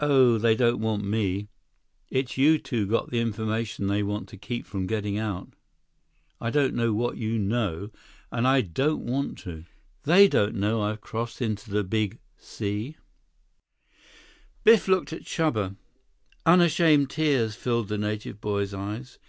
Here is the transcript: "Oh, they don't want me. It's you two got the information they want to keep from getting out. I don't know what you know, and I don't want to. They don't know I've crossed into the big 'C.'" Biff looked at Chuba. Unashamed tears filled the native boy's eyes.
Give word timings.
"Oh, 0.00 0.36
they 0.36 0.56
don't 0.56 0.80
want 0.80 1.04
me. 1.04 1.46
It's 2.10 2.36
you 2.36 2.58
two 2.58 2.86
got 2.88 3.10
the 3.12 3.20
information 3.20 3.86
they 3.86 4.02
want 4.02 4.28
to 4.30 4.36
keep 4.36 4.66
from 4.66 4.88
getting 4.88 5.16
out. 5.16 5.54
I 6.40 6.50
don't 6.50 6.74
know 6.74 6.92
what 6.92 7.18
you 7.18 7.38
know, 7.38 7.90
and 8.32 8.48
I 8.48 8.62
don't 8.62 9.02
want 9.06 9.38
to. 9.46 9.64
They 10.02 10.26
don't 10.26 10.56
know 10.56 10.82
I've 10.82 11.00
crossed 11.02 11.40
into 11.40 11.70
the 11.70 11.84
big 11.84 12.18
'C.'" 12.36 12.96
Biff 14.64 14.88
looked 14.88 15.12
at 15.12 15.22
Chuba. 15.22 15.76
Unashamed 16.44 17.10
tears 17.10 17.54
filled 17.54 17.86
the 17.86 17.96
native 17.96 18.40
boy's 18.40 18.74
eyes. 18.74 19.20